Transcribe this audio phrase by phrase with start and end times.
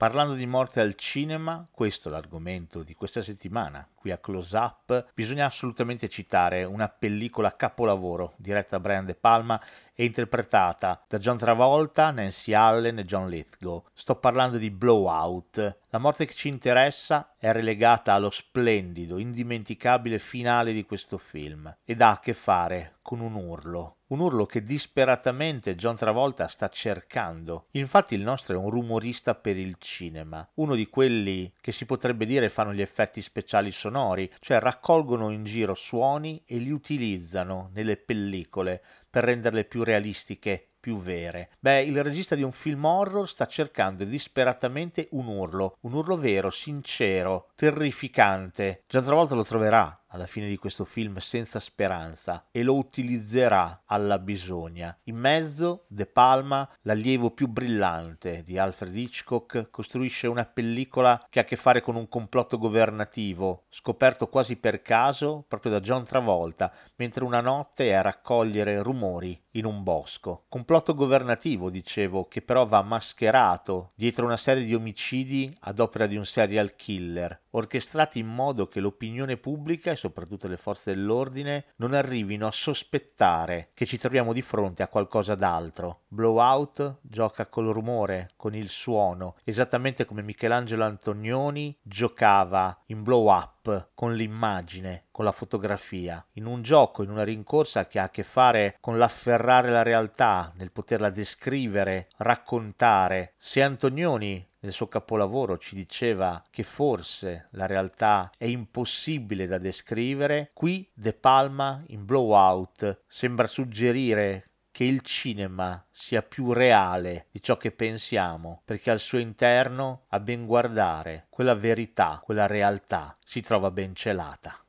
[0.00, 3.86] Parlando di morte al cinema, questo è l'argomento di questa settimana.
[3.94, 9.60] Qui a Close Up bisogna assolutamente citare una pellicola capolavoro diretta da Brian De Palma
[9.94, 13.84] e interpretata da John Travolta, Nancy Allen e John Lithgow.
[13.92, 15.80] Sto parlando di Blowout.
[15.90, 22.00] La morte che ci interessa è relegata allo splendido, indimenticabile finale di questo film ed
[22.00, 23.96] ha a che fare con un urlo.
[24.10, 27.66] Un urlo che disperatamente John Travolta sta cercando.
[27.72, 32.26] Infatti il nostro è un rumorista per il cinema, uno di quelli che si potrebbe
[32.26, 37.96] dire fanno gli effetti speciali sonori, cioè raccolgono in giro suoni e li utilizzano nelle
[37.96, 41.50] pellicole per renderle più realistiche più vere.
[41.60, 46.50] Beh, il regista di un film horror sta cercando disperatamente un urlo, un urlo vero,
[46.50, 48.82] sincero, terrificante.
[48.88, 54.18] Già Travolta lo troverà alla fine di questo film senza speranza e lo utilizzerà alla
[54.18, 54.96] bisogna.
[55.04, 61.42] In mezzo, De Palma, l'allievo più brillante di Alfred Hitchcock, costruisce una pellicola che ha
[61.42, 66.72] a che fare con un complotto governativo, scoperto quasi per caso proprio da John Travolta,
[66.96, 70.44] mentre una notte è a raccogliere rumori in un bosco.
[70.48, 76.16] Complotto governativo, dicevo, che però va mascherato dietro una serie di omicidi ad opera di
[76.16, 82.46] un serial killer, orchestrati in modo che l'opinione pubblica soprattutto le forze dell'ordine non arrivino
[82.46, 86.02] a sospettare che ci troviamo di fronte a qualcosa d'altro.
[86.08, 93.90] Blowout gioca col rumore, con il suono, esattamente come Michelangelo Antonioni giocava in Blow Up
[93.94, 98.22] con l'immagine, con la fotografia, in un gioco, in una rincorsa che ha a che
[98.22, 103.34] fare con l'afferrare la realtà, nel poterla descrivere, raccontare.
[103.36, 110.50] Se Antonioni nel suo capolavoro ci diceva che forse la realtà è impossibile da descrivere,
[110.52, 117.56] qui De Palma in Blowout sembra suggerire che il cinema sia più reale di ciò
[117.56, 123.70] che pensiamo, perché al suo interno, a ben guardare, quella verità, quella realtà si trova
[123.70, 124.64] ben celata.